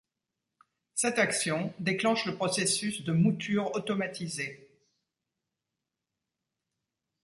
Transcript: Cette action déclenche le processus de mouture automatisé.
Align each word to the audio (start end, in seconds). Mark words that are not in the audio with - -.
Cette 0.95 1.19
action 1.19 1.75
déclenche 1.77 2.25
le 2.25 2.33
processus 2.33 3.03
de 3.03 3.11
mouture 3.11 3.71
automatisé. 3.75 4.67